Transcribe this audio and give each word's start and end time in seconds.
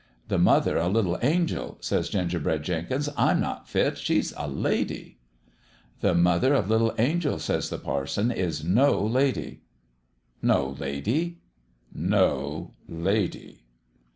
"'The 0.29 0.39
mother 0.39 0.79
o' 0.79 0.87
little 0.89 1.19
Angel 1.21 1.73
1' 1.73 1.81
says 1.81 2.09
Ginger 2.09 2.39
bread 2.39 2.63
Jenkins.' 2.63 3.07
I'm 3.17 3.39
not 3.39 3.69
fit. 3.69 3.99
She's 3.99 4.33
a 4.35 4.47
lady.' 4.47 5.19
"'The 6.01 6.15
mother 6.15 6.55
o' 6.55 6.61
little 6.61 6.95
Angel,' 6.97 7.37
says 7.37 7.69
the 7.69 7.77
parson, 7.77 8.31
* 8.31 8.31
is 8.31 8.63
no 8.63 8.99
lady.' 8.99 9.61
"'No 10.41 10.75
lady?'"' 10.79 11.37
No 11.93 12.73
lady.' 12.89 13.63